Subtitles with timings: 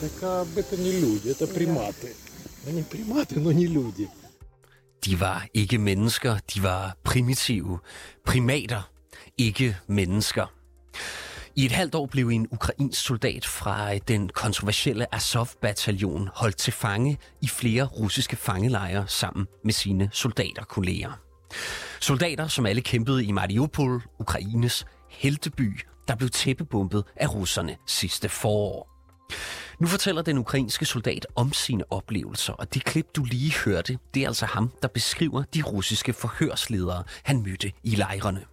[0.00, 2.14] Так а это не люди, это приматы.
[2.66, 4.08] Они приматы, но не люди.
[5.06, 7.78] De var ikke mennesker, de var primitive.
[8.24, 8.90] Primater,
[9.38, 10.46] ikke mennesker.
[11.56, 17.18] I et halvt år blev en ukrainsk soldat fra den kontroversielle Azov-bataljon holdt til fange
[17.42, 21.12] i flere russiske fangelejre sammen med sine soldaterkolleger.
[22.00, 28.90] Soldater, som alle kæmpede i Mariupol, Ukraines helteby, der blev tæppebumpet af russerne sidste forår.
[29.79, 34.23] Nu fortæller den ukrainske soldat om sine oplevelser, og det klip, du lige hørte, det
[34.23, 38.45] er altså ham, der beskriver de russiske forhørsledere, han mødte i lejrene.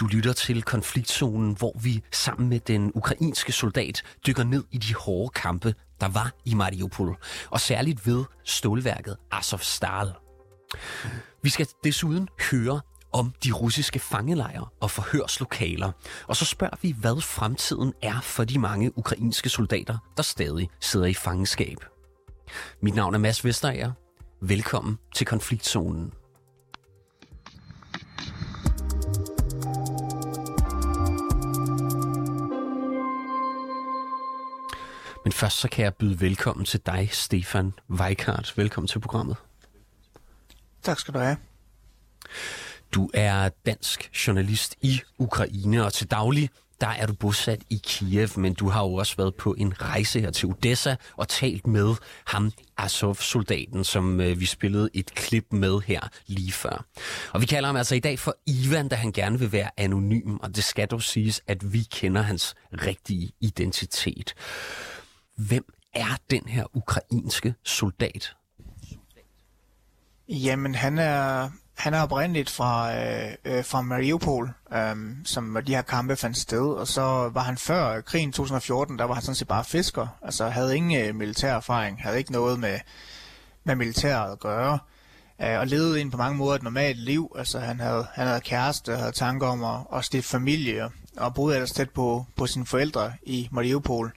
[0.00, 4.94] Du lytter til konfliktzonen, hvor vi sammen med den ukrainske soldat dykker ned i de
[4.94, 7.16] hårde kampe, der var i Mariupol,
[7.50, 10.12] og særligt ved stålværket Azovstal.
[11.42, 12.80] Vi skal desuden høre
[13.12, 15.92] om de russiske fangelejre og forhørslokaler.
[16.26, 21.06] Og så spørger vi, hvad fremtiden er for de mange ukrainske soldater, der stadig sidder
[21.06, 21.76] i fangenskab.
[22.80, 23.92] Mit navn er Mads Vesterager.
[24.40, 26.12] Velkommen til konfliktzonen.
[35.24, 38.52] Men først så kan jeg byde velkommen til dig, Stefan Weikart.
[38.56, 39.36] Velkommen til programmet.
[40.82, 41.36] Tak skal du have.
[42.92, 46.50] Du er dansk journalist i Ukraine, og til daglig
[46.82, 50.20] der er du bosat i Kiev, men du har jo også været på en rejse
[50.20, 51.94] her til Odessa og talt med
[52.26, 56.84] ham, Azov-soldaten, som øh, vi spillede et klip med her lige før.
[57.32, 60.36] Og vi kalder ham altså i dag for Ivan, da han gerne vil være anonym,
[60.36, 64.34] og det skal dog siges, at vi kender hans rigtige identitet.
[65.36, 68.34] Hvem er den her ukrainske soldat?
[70.28, 71.50] Jamen, han er,
[71.82, 76.66] han er oprindeligt fra, øh, øh, fra Mariupol, øh, som de her kampe fandt sted,
[76.66, 80.48] og så var han før krigen 2014, der var han sådan set bare fisker, altså
[80.48, 82.78] havde ingen øh, militær erfaring, havde ikke noget med,
[83.64, 84.78] med militæret at gøre,
[85.42, 88.40] øh, og levede ind på mange måder et normalt liv, altså han havde, han havde
[88.40, 92.66] kæreste, havde tanker om at, at stifte familie, og boede ellers tæt på, på sine
[92.66, 94.12] forældre i Mariupol.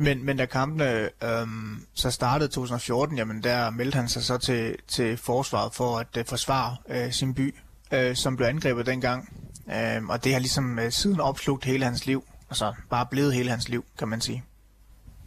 [0.00, 4.76] Men, men da kampene øhm, så startede 2014, jamen der meldte han sig så til,
[4.88, 7.54] til forsvaret for at uh, forsvare uh, sin by,
[7.94, 9.28] uh, som blev angrebet dengang.
[9.66, 12.24] Uh, og det har ligesom uh, siden opslugt hele hans liv.
[12.50, 14.44] Altså bare blevet hele hans liv, kan man sige.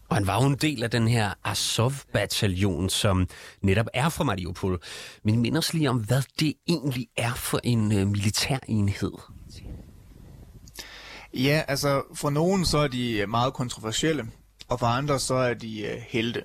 [0.09, 3.27] Og han var jo en del af den her Azov-bataljon, som
[3.61, 4.81] netop er fra Mariupol.
[5.23, 9.13] Men mind os lige om, hvad det egentlig er for en uh, militær enhed.
[11.33, 14.25] Ja, altså for nogen så er de meget kontroversielle
[14.69, 16.43] og for andre så er de øh, helte.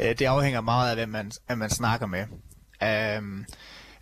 [0.00, 2.24] Øh, det afhænger meget af, hvem man, hvem man snakker med.
[3.18, 3.44] Um,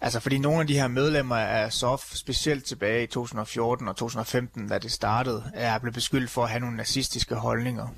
[0.00, 4.68] altså fordi nogle af de her medlemmer af SOF, specielt tilbage i 2014 og 2015,
[4.68, 7.88] da det startede, er blevet beskyldt for at have nogle nazistiske holdninger.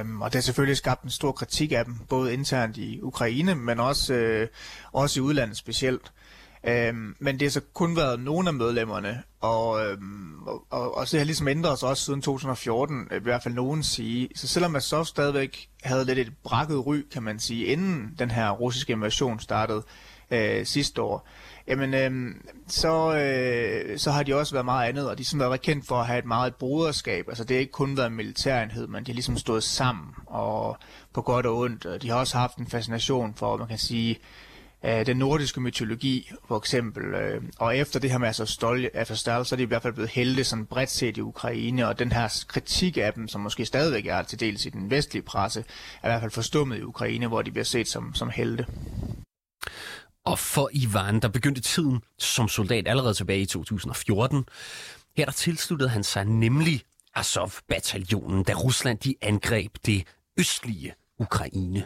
[0.00, 3.54] Um, og det har selvfølgelig skabt en stor kritik af dem, både internt i Ukraine,
[3.54, 4.48] men også, øh,
[4.92, 6.12] også i udlandet specielt.
[6.64, 11.10] Øhm, men det har så kun været nogle af medlemmerne, og, øhm, og, og, og
[11.10, 14.28] det har ligesom ændret sig også siden 2014, øh, i hvert fald nogen sige.
[14.34, 18.50] Så selvom Azov stadigvæk havde lidt et brakket ry, kan man sige, inden den her
[18.50, 19.82] russiske invasion startede
[20.30, 21.28] øh, sidste år,
[21.68, 22.34] jamen øh,
[22.68, 25.86] så, øh, så har de også været meget andet, og de har sådan været kendt
[25.86, 27.28] for at have et meget broderskab.
[27.28, 30.76] Altså det har ikke kun været en militærenhed, men de har ligesom stået sammen, og
[31.12, 31.86] på godt og ondt.
[31.86, 34.18] Og De har også haft en fascination for, man kan sige,
[34.85, 37.03] øh, den nordiske mytologi, for eksempel.
[37.03, 39.93] Øh, og efter det her med altså stol, altså så er de i hvert fald
[39.93, 43.65] blevet helte sådan bredt set i Ukraine, og den her kritik af dem, som måske
[43.65, 45.59] stadigvæk er til dels i den vestlige presse,
[46.01, 48.65] er i hvert fald forstummet i Ukraine, hvor de bliver set som, som helte.
[50.25, 54.45] Og for Ivan, der begyndte tiden som soldat allerede tilbage i 2014.
[55.17, 56.81] Her der tilsluttede han sig nemlig
[57.15, 60.03] Azov-bataljonen, da Rusland de angreb det
[60.39, 61.83] østlige Ukraine.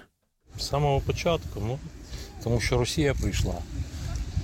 [0.57, 1.79] Самого початку, ну,
[2.43, 3.53] тому що Росія прийшла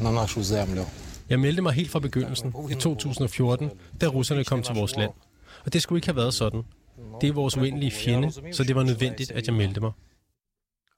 [0.02, 0.86] на нашу землю.
[1.30, 3.72] Jeg meldte mig helt fra begyndelsen i 2014,
[4.02, 5.12] da russerne kom til vores land.
[5.66, 6.64] Og det skulle ikke have været sådan.
[7.22, 9.92] Det er vores uendelige fjende, så det var nødvendigt, at jeg meldte mig.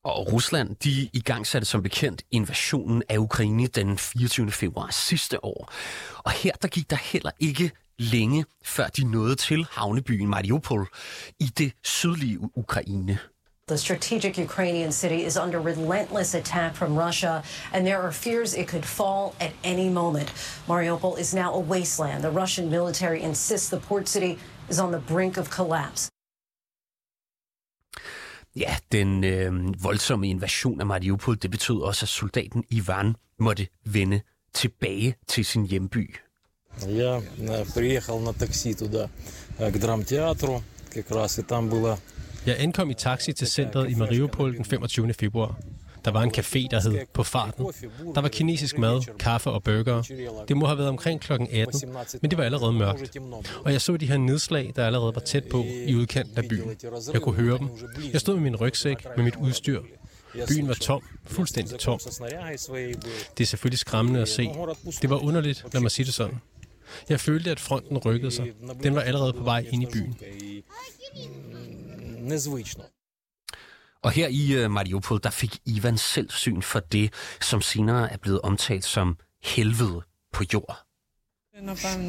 [0.04, 4.52] Og Rusland, de i gang satte som bekendt invasionen af Ukraine den 24.
[4.52, 5.72] februar sidste år.
[6.18, 10.88] Og her der gik der heller ikke længe, før de nåede til havnebyen Mariupol
[11.40, 13.18] i det sydlige Ukraine.
[13.68, 17.44] The strategic Ukrainian city is under relentless attack from Russia,
[17.74, 20.30] and there are fears it could fall at any moment.
[20.68, 22.24] Mariupol is now a wasteland.
[22.24, 26.10] The Russian military insists the port city is on the brink of collapse.
[28.56, 34.22] Ja, den øh, voldsomme invasion af Mariupol, det betød også, at soldaten Ivan måtte vende
[34.54, 36.16] tilbage til sin hjemby.
[36.88, 37.22] Я
[37.74, 39.10] приехал на такси туда,
[39.58, 41.98] к драмтеатру, как раз, и там было
[42.47, 45.15] Jeg ankom i taxi til centret i Mariupol den 25.
[45.15, 45.59] februar.
[46.05, 47.67] Der var en café, der hed På Farten.
[48.15, 50.03] Der var kinesisk mad, kaffe og burger.
[50.49, 51.33] Det må have været omkring kl.
[51.33, 53.17] 18, men det var allerede mørkt.
[53.65, 56.77] Og jeg så de her nedslag, der allerede var tæt på i udkanten af byen.
[57.13, 57.69] Jeg kunne høre dem.
[58.13, 59.81] Jeg stod med min rygsæk, med mit udstyr.
[60.49, 61.99] Byen var tom, fuldstændig tom.
[63.39, 64.51] Det er selvfølgelig skræmmende at se.
[65.03, 66.41] Det var underligt, lad mig sige det sådan.
[67.09, 68.47] Jeg følte, at fronten rykkede sig.
[68.83, 70.17] Den var allerede på vej ind i byen
[72.22, 72.84] Незвично.
[74.02, 78.18] Og her i uh, Mariupol, der fik Ivan selv syn for det, som senere er
[78.18, 80.02] blevet omtalt som helvede
[80.34, 80.88] på jord.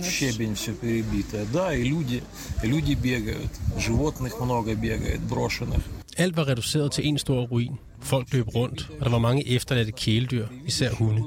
[0.05, 1.47] Щебень все перебитое.
[1.47, 2.23] Да, и люди,
[2.63, 3.51] и люди бегают.
[3.79, 5.83] Животных много бегает, брошенных.
[6.18, 7.80] Alt var reduceret til en stor ruin.
[8.00, 11.24] Folk løb rundt, og der var mange efterladte kæledyr, især hunde.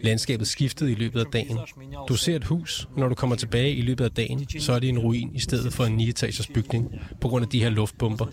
[0.00, 1.58] Landskabet skiftede i løbet af dagen.
[2.08, 4.78] Du ser et hus, og når du kommer tilbage i løbet af dagen, så er
[4.78, 8.26] det en ruin i stedet for en 9-etagers bygning, på grund af de her luftbomber.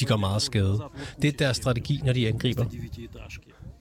[0.00, 0.82] De gør meget skade.
[1.22, 2.64] Det er deres strategi, når de angriber.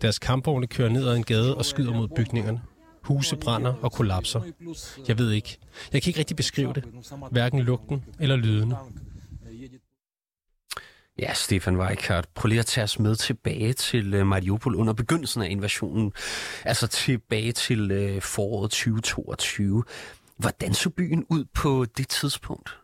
[0.02, 2.62] Deres kampvogne kører ned ad en gade og skyder mod bygningerne.
[3.04, 4.42] Huse brænder og kollapser.
[5.08, 5.58] Jeg ved ikke.
[5.94, 6.84] Jeg kan ikke rigtig beskrive det.
[7.32, 8.76] Hverken lugten eller lydene.
[11.20, 15.42] Ja, Stefan Weikart, prøv lige at tage os med tilbage til øh, Mariupol under begyndelsen
[15.42, 16.14] af invasionen.
[16.66, 19.84] Altså tilbage til øh, foråret 2022.
[20.38, 22.78] Hvordan så byen ud på det tidspunkt?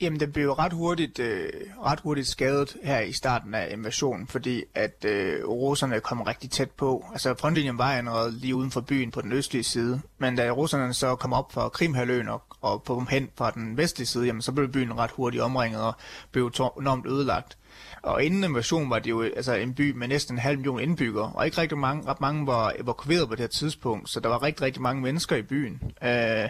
[0.00, 1.48] Jamen, den blev ret hurtigt, øh,
[1.84, 6.70] ret hurtigt skadet her i starten af invasionen, fordi at øh, russerne kom rigtig tæt
[6.70, 7.04] på.
[7.12, 10.94] Altså, frontlinjen var allerede lige uden for byen på den østlige side, men da russerne
[10.94, 14.42] så kom op fra Krimhaløen og, og på dem hen fra den vestlige side, jamen,
[14.42, 15.94] så blev byen ret hurtigt omringet og
[16.32, 17.56] blev enormt ødelagt.
[18.02, 21.32] Og inden invasionen var det jo altså en by med næsten en halv million indbyggere,
[21.34, 24.42] og ikke rigtig mange, ret mange var evakueret på det her tidspunkt, så der var
[24.42, 25.92] rigtig, rigtig mange mennesker i byen.
[26.02, 26.48] Øh,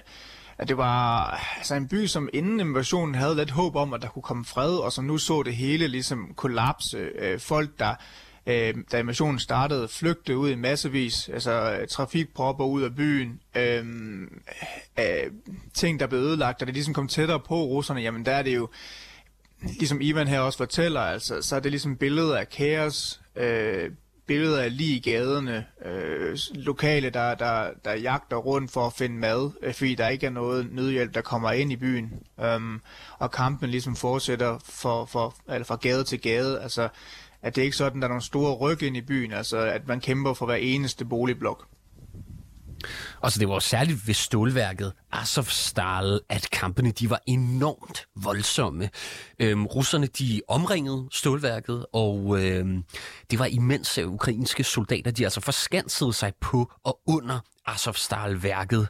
[0.60, 4.08] at det var altså en by, som inden invasionen havde lidt håb om, at der
[4.08, 6.98] kunne komme fred, og som nu så det hele ligesom kollapse.
[6.98, 7.94] Øh, folk, der
[8.46, 13.86] øh, da invasionen startede, flygte ud i massevis, altså øh, trafikpropper ud af byen, øh,
[14.98, 15.30] øh,
[15.74, 18.54] ting, der blev ødelagt, og det ligesom kom tættere på russerne, jamen der er det
[18.54, 18.68] jo,
[19.62, 23.90] ligesom Ivan her også fortæller, altså, så er det ligesom billedet af kaos, øh,
[24.30, 29.16] billeder af lige i gaderne, øh, lokale, der, der, der jagter rundt for at finde
[29.16, 32.12] mad, øh, fordi der ikke er noget nødhjælp, der kommer ind i byen.
[32.40, 32.80] Øhm,
[33.18, 36.60] og kampen ligesom fortsætter for, for, eller fra gade til gade.
[36.60, 36.88] Altså,
[37.42, 39.88] at det er ikke sådan, der er nogle store ryg ind i byen, altså at
[39.88, 41.66] man kæmper for hver eneste boligblok.
[43.21, 48.89] Og så det var jo særligt ved stålværket Azovstal, at kampene de var enormt voldsomme.
[49.39, 52.83] Øhm, russerne de omringede stålværket, og øhm,
[53.31, 58.87] det var imens at ukrainske soldater, de altså forskansede sig på og under Azovstal-værket.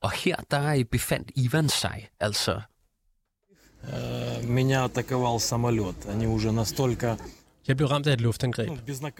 [0.00, 2.60] Og her der befandt Ivan sig altså.
[3.86, 5.96] Э, Меня атаковал самолет.
[6.06, 7.16] Они уже настолько
[7.68, 8.70] Jeg blev ramt af et luftangreb.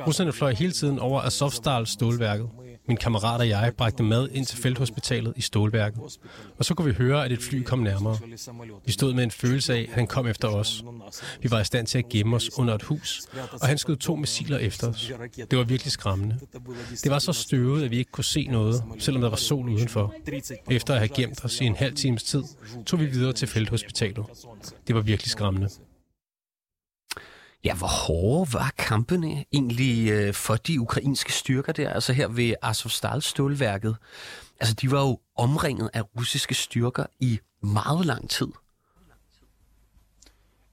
[0.07, 2.49] Russerne fløj hele tiden over Azovstal stålværket.
[2.90, 6.00] Min kammerat og jeg bragte mad ind til felthospitalet i stålværket.
[6.58, 8.18] Og så kunne vi høre, at et fly kom nærmere.
[8.86, 10.84] Vi stod med en følelse af, at han kom efter os.
[11.42, 13.22] Vi var i stand til at gemme os under et hus,
[13.62, 15.12] og han skød to missiler efter os.
[15.52, 16.40] Det var virkelig skræmmende.
[17.04, 20.14] Det var så støvet, at vi ikke kunne se noget, selvom der var sol udenfor.
[20.72, 22.44] Efter at have gemt os i en halv times tid,
[22.86, 24.26] tog vi videre til felthospitalet.
[24.88, 25.70] Det var virkelig skræmmende.
[27.64, 32.54] Ja, hvor hårde var kampene egentlig øh, for de ukrainske styrker der, altså her ved
[32.62, 33.98] Azovstal stålværket?
[34.60, 38.48] Altså, de var jo omringet af russiske styrker i meget lang tid.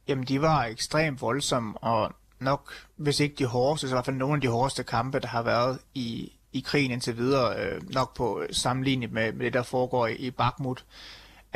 [0.09, 4.17] Jamen, de var ekstremt voldsomme, og nok, hvis ikke de hårdeste, så i hvert fald
[4.17, 8.17] nogle af de hårdeste kampe, der har været i, i krigen indtil videre, øh, nok
[8.17, 10.85] på øh, sammenlignet med, med det, der foregår i, i Bakhmut.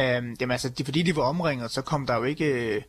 [0.01, 0.07] Øh,
[0.41, 2.45] jamen altså, de, fordi de var omringet, så kom der jo ikke...
[2.45, 2.83] Øh,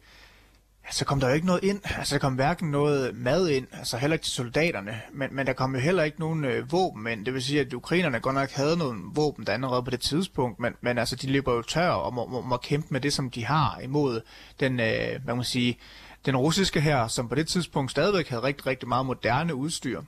[0.91, 1.81] så kom der jo ikke noget ind.
[1.83, 5.53] Altså, der kom hverken noget mad ind, altså heller ikke til soldaterne, men, men der
[5.53, 7.25] kom jo heller ikke nogen øh, våben ind.
[7.25, 10.59] Det vil sige, at ukrainerne godt nok havde nogle våben der allerede på det tidspunkt,
[10.59, 13.29] men, men altså, de løber jo tør og må, må, må kæmpe med det, som
[13.29, 14.21] de har imod
[14.59, 15.77] den, øh, hvad man sige,
[16.25, 20.01] den russiske her, som på det tidspunkt stadigvæk havde rigtig, rigtig meget moderne udstyr.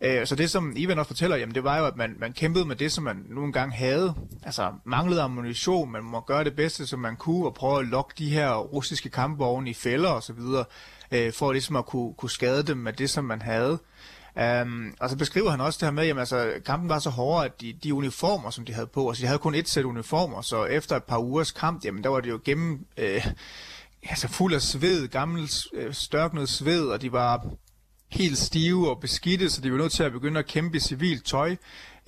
[0.00, 2.64] Øh, så det, som Ivan også fortæller, jamen, det var jo, at man, man kæmpede
[2.64, 4.14] med det, som man nu engang havde.
[4.42, 8.14] Altså manglede ammunition, man må gøre det bedste, som man kunne, og prøve at lokke
[8.18, 10.64] de her russiske kampvogne i fælder og så videre,
[11.12, 13.78] øh, for ligesom at kunne, kunne skade dem med det, som man havde.
[14.62, 17.44] Um, og så beskriver han også det her med, at altså, kampen var så hård,
[17.44, 20.42] at de, de uniformer, som de havde på, altså de havde kun et sæt uniformer,
[20.42, 23.26] så efter et par ugers kamp, jamen der var det jo gennem, øh,
[24.02, 27.46] altså fuld af sved, gammel øh, størknet sved, og de var
[28.08, 31.26] helt stive og beskidte, så de var nødt til at begynde at kæmpe i civilt
[31.26, 31.56] tøj.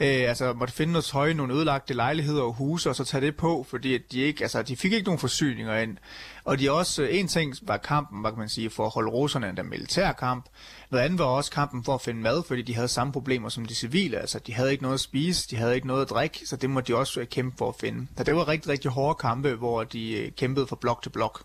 [0.02, 3.36] Øh, altså måtte finde noget tøj, nogle ødelagte lejligheder og huse, og så tage det
[3.36, 5.96] på, fordi de ikke, altså de fik ikke nogen forsyninger ind.
[6.44, 9.10] Og de også, øh, en ting var kampen, hvad kan man sige, for at holde
[9.10, 10.44] russerne en der kamp.
[10.90, 13.64] Noget andet var også kampen for at finde mad, fordi de havde samme problemer som
[13.64, 14.18] de civile.
[14.18, 16.70] Altså de havde ikke noget at spise, de havde ikke noget at drikke, så det
[16.70, 18.06] måtte de også øh, kæmpe for at finde.
[18.16, 21.44] Så det var rigtig, rigtig hårde kampe, hvor de øh, kæmpede fra blok til blok.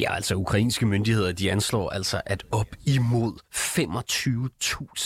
[0.00, 3.32] Ja, altså ukrainske myndigheder, de anslår altså, at op imod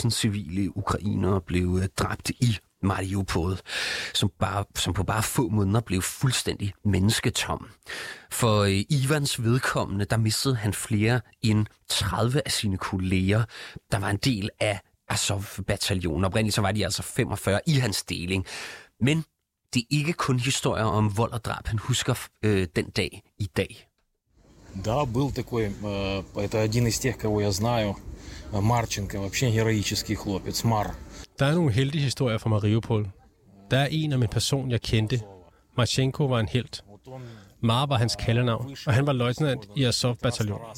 [0.03, 3.59] 25.000 civile ukrainere blev øh, dræbt i Mariupol,
[4.13, 7.67] som, bare, som på bare få måneder blev fuldstændig mennesketom.
[8.31, 13.43] For øh, Ivans vedkommende, der mistede han flere end 30 af sine kolleger,
[13.91, 14.79] der var en del af
[15.09, 16.25] Azov-bataljonen.
[16.25, 18.45] Oprindeligt så var de altså 45 i hans deling.
[18.99, 19.25] Men
[19.73, 23.45] det er ikke kun historier om vold og drab, han husker øh, den dag i
[23.45, 23.90] dag.
[24.84, 27.96] Да, был такой, э, это один из тех, кого я знаю,
[28.52, 30.94] Марченко, вообще героический хлопец, Мар.
[31.38, 33.10] Der er nogle heldige historier fra Mariupol.
[33.70, 35.20] Der er en om en person, jeg kendte.
[35.76, 36.84] Marchenko var en helt.
[37.60, 40.76] Mar var hans kaldenavn, og han var løjtnant i Azov-bataljonen.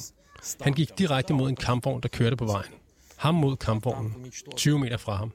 [0.61, 2.71] Han gik direkte mod en kampvogn, der kørte på vejen.
[3.17, 5.31] Ham mod kampvognen, 20 meter fra ham.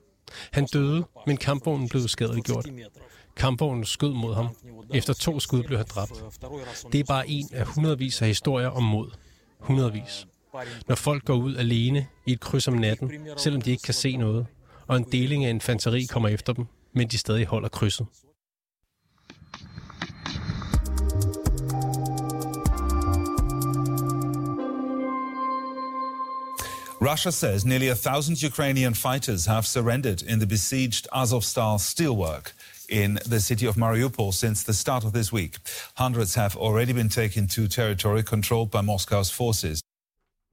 [0.50, 2.66] Han døde, men kampvognen blev skadeliggjort.
[3.39, 4.47] Kampvognen skød mod ham.
[4.93, 6.23] Efter to skud blev han dræbt.
[6.91, 9.11] Det er bare en af hundredvis af historier om mod.
[9.59, 10.27] Hundredvis.
[10.87, 14.17] Når folk går ud alene i et kryds om natten, selvom de ikke kan se
[14.17, 14.45] noget,
[14.87, 18.05] og en deling af infanteri kommer efter dem, men de stadig holder krydset.
[27.01, 32.53] Russia says nearly a thousand Ukrainian fighters have surrendered in the besieged Azovstal steelwork
[32.89, 35.53] in the city of Mariupol since the start of this week.
[35.95, 39.81] Hundreds have already been taken to territory controlled by Moscow's forces.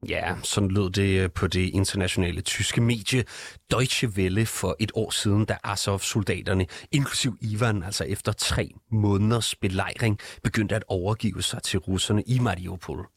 [0.09, 3.23] Ja, sådan lød det øh, på det internationale tyske medie
[3.71, 10.19] Deutsche Welle for et år siden, da Azov-soldaterne, inklusiv Ivan, altså efter tre måneders belejring,
[10.43, 13.07] begyndte at overgive sig til russerne i Mariupol.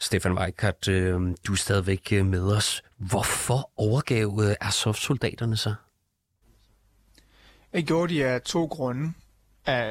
[0.00, 2.82] Stefan Weikart, øh, du er stadigvæk øh, med os.
[2.98, 5.74] Hvorfor overgav Azov-soldaterne sig?
[7.72, 9.12] Det gjorde de af to grunde.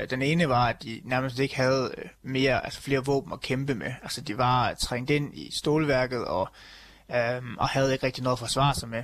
[0.10, 3.76] Den ene var, at de nærmest ikke havde øh, mere, altså flere våben at kæmpe
[3.76, 3.94] med.
[4.04, 6.50] Altså de var trængt ind i stålværket og,
[7.16, 9.04] øhm, og havde ikke rigtig noget at forsvare sig med.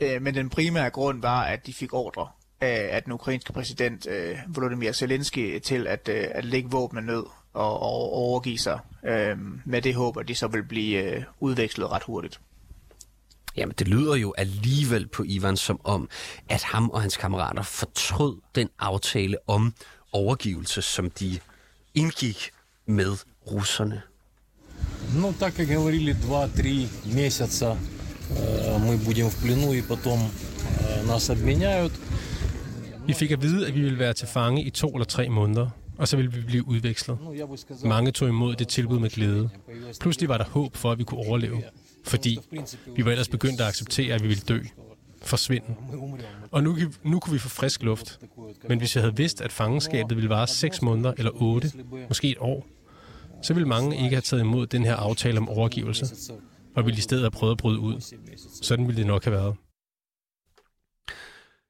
[0.00, 2.28] Øh, men den primære grund var, at de fik ordre
[2.60, 7.82] af den ukrainske præsident øh, Volodymyr Zelensky til at, øh, at lægge våben ned og,
[7.82, 12.02] og overgive sig øh, med det håb, at de så vil blive øh, udvekslet ret
[12.02, 12.40] hurtigt.
[13.57, 16.09] Jamen, det lyder jo alligevel på Ivan som om,
[16.49, 19.73] at ham og hans kammerater fortrød den aftale om
[20.11, 21.39] overgivelse, som de
[21.95, 22.51] indgik
[22.85, 23.17] med
[23.51, 24.01] russerne.
[25.15, 27.77] Ну, так как говорили, 2-3 месяца
[28.29, 31.91] э, мы будем в плену, и потом э, нас обменяют.
[33.07, 35.69] Vi fik at vide, at vi ville være til fange i to eller tre måneder,
[35.97, 37.17] og så ville vi blive udvekslet.
[37.83, 39.49] Mange tog imod det tilbud med glæde.
[39.99, 41.63] Pludselig var der håb for, at vi kunne overleve
[42.04, 42.38] fordi
[42.96, 44.60] vi var ellers begyndt at acceptere, at vi ville dø,
[45.22, 45.76] forsvinde.
[46.50, 48.20] Og nu, nu kunne vi få frisk luft.
[48.68, 51.72] Men hvis jeg havde vidst, at fangenskabet ville vare 6 måneder eller 8,
[52.08, 52.66] måske et år,
[53.42, 56.32] så ville mange ikke have taget imod den her aftale om overgivelse,
[56.76, 58.00] og ville i stedet have prøvet at bryde ud.
[58.62, 59.56] Sådan ville det nok have været.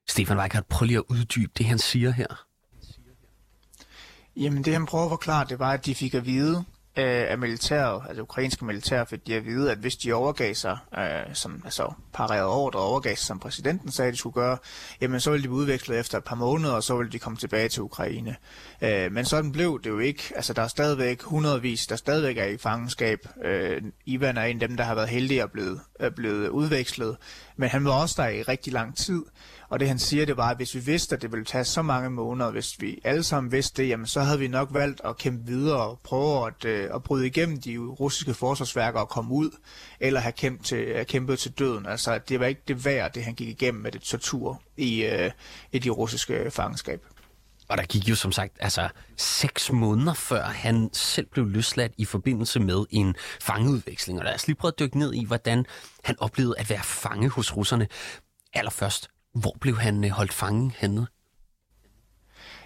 [0.09, 2.47] Stefan Weikart, prøv lige at uddybe det, han siger her.
[4.37, 6.64] Jamen det han prøver at forklare, det var, at de fik at vide,
[6.97, 10.79] øh, af militæret, altså ukrainske militær, fik de at vide, at hvis de overgav sig,
[10.99, 14.59] øh, som altså parerede ordre og overgav sig, som præsidenten sagde, de skulle gøre,
[15.01, 17.39] jamen så ville de blive udvekslet efter et par måneder, og så ville de komme
[17.39, 18.37] tilbage til Ukraine.
[18.83, 20.33] Øh, men sådan blev det jo ikke.
[20.37, 23.19] Altså der er stadigvæk hundredvis, der stadigvæk er i fangenskab.
[23.45, 26.49] Øh, Ivan er en af dem, der har været heldig at blevet, er øh, blevet
[26.49, 27.17] udvekslet,
[27.57, 29.23] men han var også der i rigtig lang tid.
[29.75, 31.83] Og det han siger, det var, at hvis vi vidste, at det ville tage så
[31.83, 35.19] mange måneder, hvis vi alle sammen vidste det, jamen så havde vi nok valgt at
[35.19, 39.50] kæmpe videre og prøve at, øh, at bryde igennem de russiske forsvarsværker og komme ud,
[40.00, 41.87] eller have kæmpet til, kæmpet til døden.
[41.87, 45.31] Altså det var ikke det værd, det han gik igennem med det tortur i, øh,
[45.73, 47.07] i de russiske fangenskab.
[47.69, 52.04] Og der gik jo som sagt altså seks måneder før han selv blev løsladt i
[52.04, 54.19] forbindelse med en fangeudveksling.
[54.19, 55.66] Og lad os lige prøve at dykke ned i, hvordan
[56.04, 57.88] han oplevede at være fange hos russerne.
[58.57, 61.08] Allerførst, hvor blev han øh, holdt fange henne?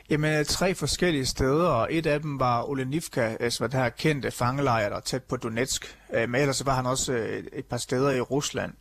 [0.10, 3.90] Jamen, tre forskellige steder, og et af dem var Olenivka, øh, som var det her
[3.90, 5.98] kendte fangelejr, der er tæt på Donetsk.
[6.14, 7.14] Øh, men ellers var han også
[7.54, 8.74] et par steder i Rusland.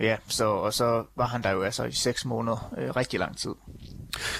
[0.00, 3.50] Ja, så, og så var han der jo altså i seks måneder, rigtig lang tid.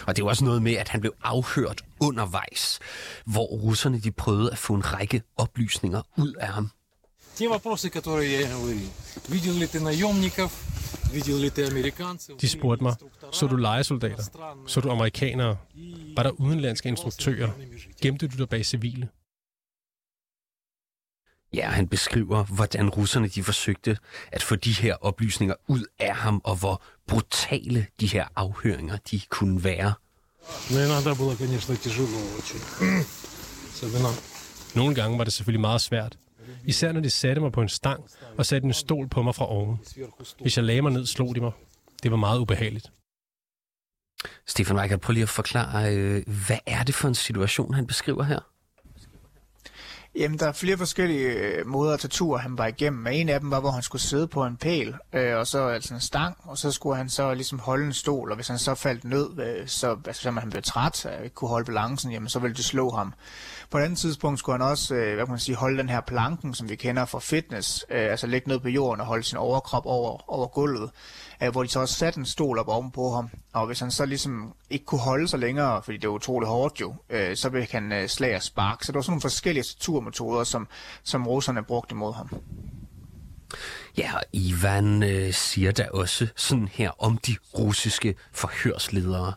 [0.06, 2.78] Og det var også noget med, at han blev afhørt undervejs,
[3.24, 6.70] hvor russerne de prøvede at få en række oplysninger ud af ham.
[7.38, 8.88] Те вопросы, которые я говорил.
[9.28, 10.50] Видел ли ты наемников?
[12.41, 12.95] De spurgte mig,
[13.31, 14.23] så du lejesoldater?
[14.67, 15.57] Så du amerikanere?
[16.15, 17.49] Var der udenlandske instruktører?
[18.01, 19.09] Gemte du dig bag civile?
[21.53, 23.97] Ja, han beskriver, hvordan russerne de forsøgte
[24.31, 29.21] at få de her oplysninger ud af ham, og hvor brutale de her afhøringer de
[29.29, 29.93] kunne være.
[34.75, 36.17] Nogle gange var det selvfølgelig meget svært,
[36.65, 38.03] Især når de satte mig på en stang
[38.37, 39.79] og satte en stol på mig fra oven.
[40.41, 41.51] Hvis jeg lagde mig ned, slog de mig.
[42.03, 42.91] Det var meget ubehageligt.
[44.47, 48.23] Stefan Weikert, prøv lige at forklare, øh, hvad er det for en situation, han beskriver
[48.23, 48.39] her?
[50.15, 53.07] Jamen, der er flere forskellige øh, måder at tortur, han var igennem.
[53.07, 55.93] En af dem var, hvor han skulle sidde på en pæl, øh, og så altså
[55.93, 58.75] en stang, og så skulle han så ligesom holde en stol, og hvis han så
[58.75, 62.39] faldt ned, øh, så altså, han blev træt og ikke kunne holde balancen, jamen så
[62.39, 63.13] ville det slå ham.
[63.69, 66.01] På et andet tidspunkt skulle han også, øh, hvad kan man sige, holde den her
[66.01, 69.37] planken, som vi kender fra fitness, øh, altså ligge ned på jorden og holde sin
[69.37, 70.89] overkrop over, over gulvet,
[71.43, 74.05] øh, hvor de så også satte en stol op ovenpå ham, og hvis han så
[74.05, 77.67] ligesom ikke kunne holde sig længere, fordi det var utroligt hårdt jo, øh, så ville
[77.71, 78.83] han øh, slag og spark.
[78.83, 79.63] Så der var sådan nogle forskellige
[80.03, 80.67] metoder, som,
[81.03, 82.29] som russerne brugte mod ham.
[83.97, 89.33] Ja, og Ivan øh, siger da også sådan her om de russiske forhørsledere.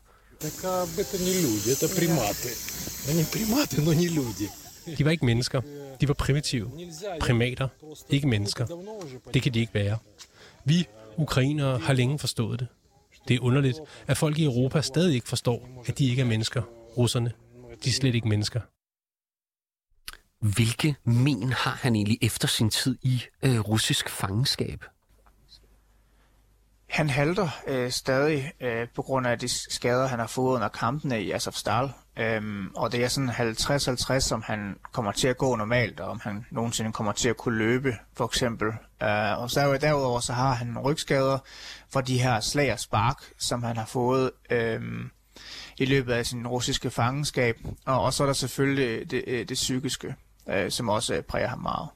[4.99, 5.61] De var ikke mennesker.
[6.01, 6.71] De var primitive.
[7.21, 7.69] Primater.
[8.11, 8.67] Ikke mennesker.
[9.35, 9.99] Det kan de ikke være.
[10.65, 12.69] Vi, ukrainere, har længe forstået det.
[13.29, 16.63] Det er underligt, at folk i Europa stadig ikke forstår, at de ikke er mennesker,
[16.97, 17.33] russerne.
[17.85, 18.61] De er slet ikke mennesker.
[20.55, 24.85] Hvilke men har han egentlig efter sin tid i øh, russisk fangenskab?
[26.91, 31.23] Han halter øh, stadig øh, på grund af de skader, han har fået under kampene
[31.23, 31.91] i Azovstal.
[32.19, 36.21] Øhm, og det er sådan 50-50, som han kommer til at gå normalt, og om
[36.23, 38.69] han nogensinde kommer til at kunne løbe, for eksempel.
[39.03, 41.39] Øh, og så derudover så har han rygskader
[41.93, 44.81] fra de her slag og spark, som han har fået øh,
[45.79, 47.57] i løbet af sin russiske fangenskab.
[47.87, 50.15] Og, og så er der selvfølgelig det, det, det psykiske,
[50.50, 51.90] øh, som også øh, præger ham meget.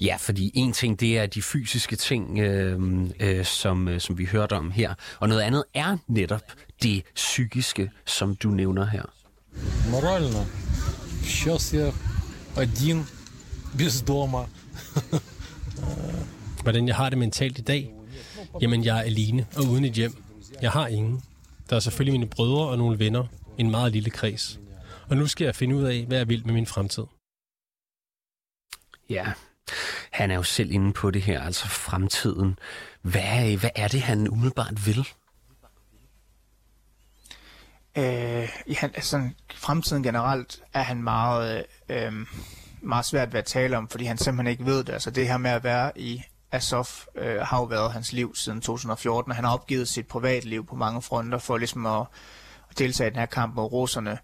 [0.00, 2.80] Ja, fordi en ting, det er de fysiske ting, øh,
[3.20, 4.94] øh, som, øh, som vi hørte om her.
[5.18, 6.42] Og noget andet er netop
[6.82, 9.02] det psykiske, som du nævner her.
[9.90, 10.46] Морально.
[11.24, 11.92] Сейчас я
[12.56, 13.06] один,
[13.78, 14.44] без дома.
[16.62, 17.92] Hvordan jeg har det mentalt i dag?
[18.60, 20.24] Jamen, jeg er alene og uden et hjem.
[20.62, 21.22] Jeg har ingen.
[21.70, 23.24] Der er selvfølgelig mine brødre og nogle venner.
[23.58, 24.60] En meget lille kreds.
[25.09, 27.03] Og nu skal jeg finde ud af, hvad jeg vil med min fremtid.
[29.09, 29.33] Ja,
[30.11, 32.59] han er jo selv inde på det her, altså fremtiden.
[33.01, 35.07] Hvad, hvad er det, han umiddelbart vil?
[37.97, 42.13] Øh, han, altså, fremtiden generelt er han meget, øh,
[42.81, 44.93] meget svært ved at tale om, fordi han simpelthen ikke ved det.
[44.93, 48.61] Altså det her med at være i Azov øh, har jo været hans liv siden
[48.61, 52.05] 2014, og han har opgivet sit privatliv på mange fronter for ligesom at,
[52.69, 54.17] at deltage i den her kamp mod russerne.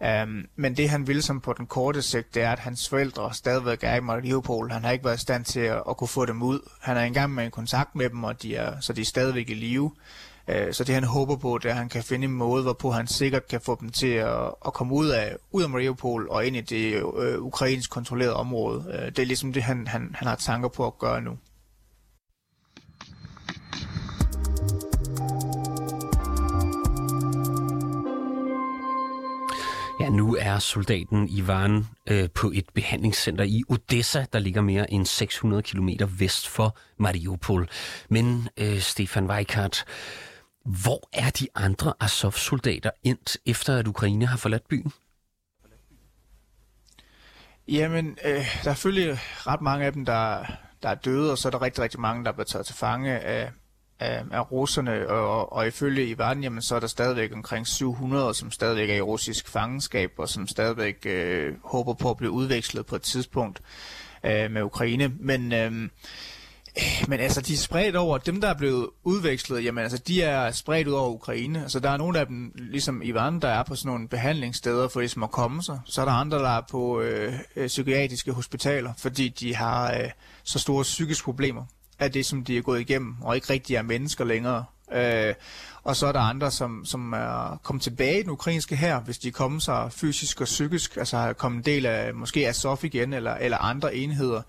[0.00, 3.34] Um, men det han vil som på den korte sigt, det er, at hans forældre
[3.34, 4.70] stadigvæk er i Mariupol.
[4.70, 6.60] Han har ikke været i stand til at, at kunne få dem ud.
[6.80, 9.50] Han er engang med en kontakt med dem, og de er, så de er stadigvæk
[9.50, 9.90] i live.
[10.48, 12.90] Uh, så det han håber på, det er, at han kan finde en måde, hvorpå
[12.90, 16.46] han sikkert kan få dem til at, at komme ud af, ud af Mariupol og
[16.46, 18.78] ind i det uh, ukrainsk kontrollerede område.
[18.78, 21.38] Uh, det er ligesom det, han, han, han har tanker på at gøre nu.
[30.00, 35.06] Ja, nu er soldaten Ivan øh, på et behandlingscenter i Odessa, der ligger mere end
[35.06, 37.68] 600 km vest for Mariupol.
[38.10, 39.84] Men øh, Stefan Weikart,
[40.64, 44.92] hvor er de andre Azov-soldater endt, efter at Ukraine har forladt byen?
[47.68, 48.30] Jamen, øh,
[48.64, 50.44] der er selvfølgelig ret mange af dem, der,
[50.82, 52.74] der er døde, og så er der rigtig, rigtig mange, der er blevet taget til
[52.74, 53.50] fange af,
[54.00, 58.50] af, af russerne, og, og ifølge Ivan, jamen, så er der stadigvæk omkring 700, som
[58.50, 62.96] stadigvæk er i russisk fangenskab, og som stadigvæk øh, håber på at blive udvekslet på
[62.96, 63.60] et tidspunkt
[64.24, 65.12] øh, med Ukraine.
[65.20, 65.72] Men, øh,
[67.08, 70.50] men altså, de er spredt over, dem der er blevet udvekslet, jamen altså, de er
[70.50, 71.62] spredt ud over Ukraine.
[71.62, 75.00] Altså, der er nogle af dem, ligesom Ivan, der er på sådan nogle behandlingssteder for
[75.00, 75.80] ligesom at komme sig.
[75.84, 77.32] Så er der andre, der er på øh,
[77.66, 80.10] psykiatriske hospitaler, fordi de har øh,
[80.44, 81.64] så store psykiske problemer
[81.98, 84.64] af det, som de er gået igennem, og ikke rigtig er mennesker længere.
[84.92, 85.34] Øh,
[85.82, 89.18] og så er der andre, som, som er kommet tilbage i den ukrainske her, hvis
[89.18, 93.12] de kommer sig fysisk og psykisk, altså har kommet en del af måske Azov igen,
[93.12, 94.42] eller, eller andre enheder.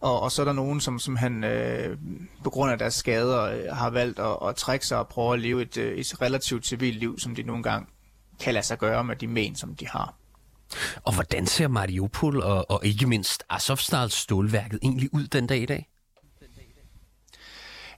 [0.00, 1.98] Og, og så er der nogen, som, som han øh,
[2.44, 5.40] på grund af deres skader øh, har valgt at, at trække sig og prøve at
[5.40, 7.86] leve et, øh, et relativt civilt liv, som de nogle gange
[8.40, 10.14] kan lade sig gøre med de men, som de har.
[11.04, 15.66] Og hvordan ser Mariupol og, og ikke mindst Azovstal stålværket egentlig ud den dag i
[15.66, 15.91] dag?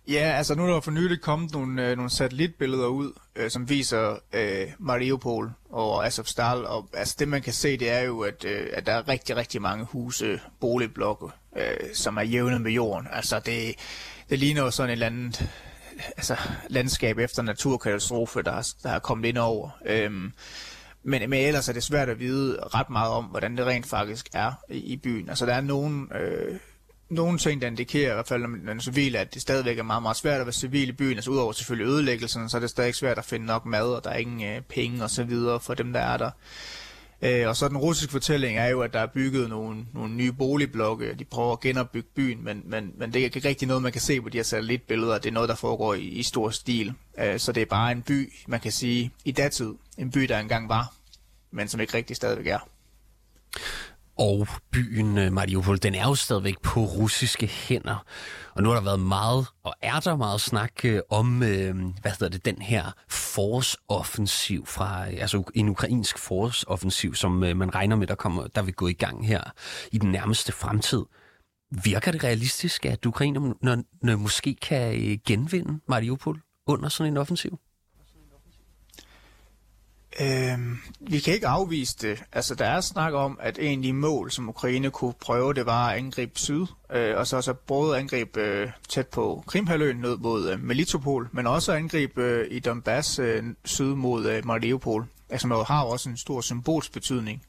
[0.09, 3.69] Ja, altså nu er der for nylig kommet nogle, øh, nogle satellitbilleder ud, øh, som
[3.69, 8.45] viser øh, Mariupol og Azovstal, og altså det man kan se, det er jo, at,
[8.45, 13.09] øh, at der er rigtig, rigtig mange huse, boligblokke, øh, som er jævnet med jorden.
[13.13, 13.75] Altså det,
[14.31, 15.49] det ligner jo sådan et eller andet
[16.17, 16.37] altså,
[16.69, 19.71] landskab efter naturkatastrofe, der, der er kommet ind over.
[19.87, 20.33] Øhm,
[21.03, 24.29] men, men ellers er det svært at vide ret meget om, hvordan det rent faktisk
[24.35, 25.29] er i, i byen.
[25.29, 26.13] Altså der er nogen...
[26.15, 26.59] Øh,
[27.09, 29.83] nogle ting, der indikerer i hvert fald, når man er civil, at det stadigvæk er
[29.83, 31.17] meget, meget svært at være civil i byen.
[31.17, 34.11] Altså udover selvfølgelig ødelæggelsen, så er det stadig svært at finde nok mad, og der
[34.11, 36.31] er ingen øh, penge og så videre for dem, der er der.
[37.23, 40.33] Øh, og så den russiske fortælling er jo, at der er bygget nogle, nogle nye
[40.33, 41.15] boligblokke.
[41.15, 44.01] De prøver at genopbygge byen, men, men, men det er ikke rigtig noget, man kan
[44.01, 45.19] se på de her satellitbilleder.
[45.19, 46.93] Det er noget, der foregår i, i stor stil.
[47.19, 49.75] Øh, så det er bare en by, man kan sige, i datid.
[49.99, 50.95] En by, der engang var,
[51.51, 52.69] men som ikke rigtig stadigvæk er.
[54.19, 58.05] Og byen øh, Mariupol, den er jo stadigvæk på russiske hænder.
[58.55, 62.11] Og nu har der været meget, og er der meget snak øh, om, øh, hvad
[62.11, 68.15] hedder det, den her forårsoffensiv fra, altså en ukrainsk forårsoffensiv, som man regner med, der,
[68.15, 69.43] kommer, der vil gå i gang her
[69.93, 71.03] i den nærmeste fremtid.
[71.85, 77.59] Virker det realistisk, at ukrainerne måske kan genvinde Mariupol under sådan en offensiv?
[80.21, 80.59] Øh,
[81.01, 82.25] vi kan ikke afvise det.
[82.33, 85.67] Altså, der er snak om, at en af de mål, som Ukraine kunne prøve, det
[85.67, 90.17] var at angribe syd, øh, og så, så både angribe øh, tæt på Krimhaløen ned
[90.17, 95.49] mod øh, Melitopol, men også angribe øh, i Donbass øh, syd mod øh, Mariupol, altså,
[95.49, 97.43] som har også en stor symbolsk betydning,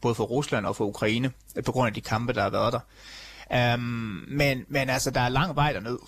[0.00, 2.72] både for Rusland og for Ukraine, øh, på grund af de kampe, der har været
[2.72, 2.80] der.
[3.74, 5.98] Um, men, men altså, der er lang vej derned.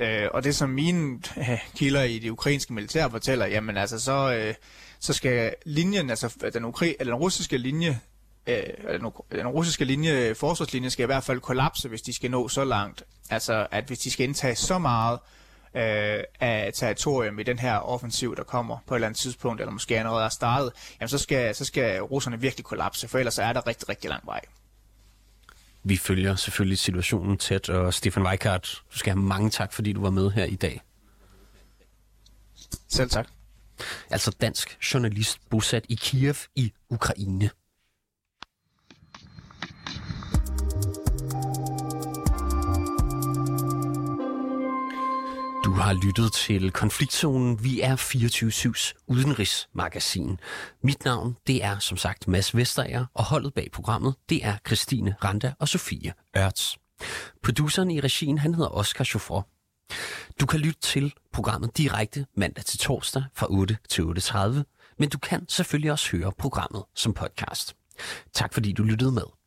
[0.00, 4.34] Øh, og det som mine øh, kilder i det ukrainske militær fortæller, jamen altså så,
[4.34, 4.54] øh,
[5.00, 8.00] så skal linjen, altså den, ukra- eller den russiske linje,
[8.46, 12.48] øh, den, den russiske linje, forsvarslinje skal i hvert fald kollapse, hvis de skal nå
[12.48, 13.02] så langt.
[13.30, 15.18] Altså at hvis de skal indtage så meget
[15.74, 19.72] øh, af territorium i den her offensiv, der kommer på et eller andet tidspunkt, eller
[19.72, 23.52] måske allerede er startet, jamen så skal, så skal russerne virkelig kollapse, for ellers er
[23.52, 24.40] der rigtig, rigtig lang vej.
[25.84, 30.00] Vi følger selvfølgelig situationen tæt, og Stefan Weikart, du skal have mange tak, fordi du
[30.00, 30.82] var med her i dag.
[32.88, 33.28] Selv tak.
[34.10, 37.50] Altså dansk journalist bosat i Kiev i Ukraine.
[45.70, 47.64] Du har lyttet til Konfliktzonen.
[47.64, 50.38] Vi er 24-7's udenrigsmagasin.
[50.82, 55.14] Mit navn, det er som sagt Mads Vesterager, og holdet bag programmet, det er Christine
[55.24, 56.78] Randa og Sofie Ørts.
[57.42, 59.48] Produceren i regien, han hedder Oscar Chauffeur.
[60.40, 65.18] Du kan lytte til programmet direkte mandag til torsdag fra 8 til 8.30, men du
[65.18, 67.76] kan selvfølgelig også høre programmet som podcast.
[68.32, 69.39] Tak fordi du lyttede med.